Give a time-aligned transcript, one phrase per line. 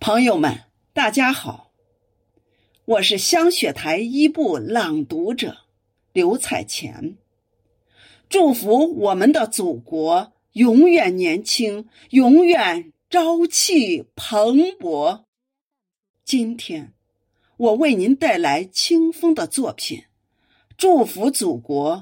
[0.00, 0.60] 朋友们，
[0.92, 1.72] 大家好，
[2.84, 5.58] 我是香雪台一部朗读者
[6.12, 7.16] 刘彩乾。
[8.28, 15.24] 祝福我们的祖国永远年轻，永远朝气蓬勃。
[16.24, 16.92] 今天，
[17.56, 19.98] 我为您带来清风的作品
[20.76, 21.96] 《祝福祖国》，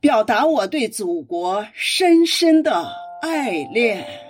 [0.00, 2.90] 表达我对祖国深深的
[3.20, 4.25] 爱恋。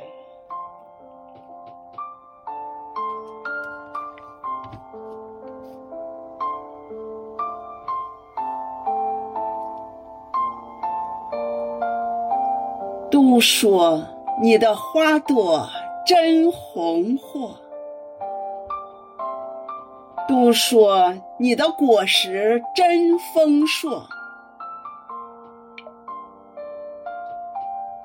[13.09, 14.02] 都说
[14.42, 15.69] 你的花朵
[16.05, 17.55] 真红火，
[20.29, 24.02] 都说你的果实真丰硕，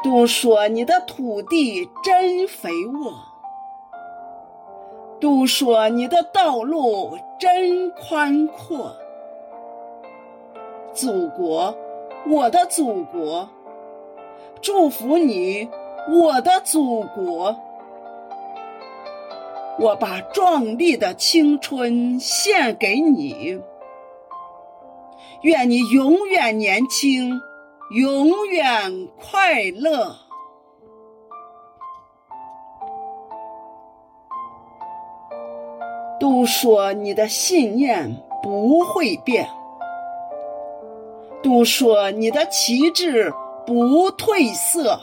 [0.04, 3.13] 都说你的土地真肥沃，
[5.20, 8.96] 都说你的道路真宽阔。
[10.94, 11.76] 祖国，
[12.27, 13.49] 我的祖国。
[14.62, 15.70] 祝福你，
[16.10, 17.56] 我的祖国！
[19.80, 23.60] 我把壮丽的青春献给你，
[25.42, 27.42] 愿你永远年轻，
[27.92, 30.16] 永远快乐。
[36.20, 39.48] 都说你的信念不会变，
[41.42, 43.34] 都说你的旗帜。
[43.65, 44.99] 不褪色，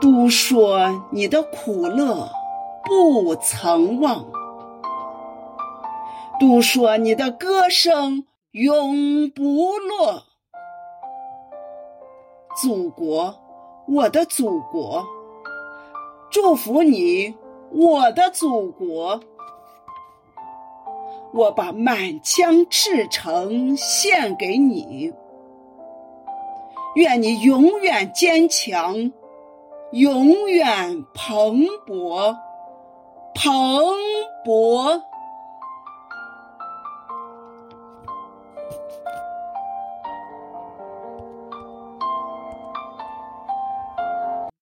[0.00, 2.28] 都说你的苦乐
[2.84, 4.24] 不曾忘，
[6.40, 10.22] 都说你的歌声永不落。
[12.62, 13.34] 祖国，
[13.88, 15.04] 我的祖国，
[16.30, 17.34] 祝福你，
[17.70, 19.20] 我的祖国。
[21.34, 25.12] 我把满腔赤诚献给你，
[26.94, 29.10] 愿你永远坚强，
[29.90, 32.36] 永远蓬勃，
[33.34, 33.52] 蓬
[34.46, 35.02] 勃。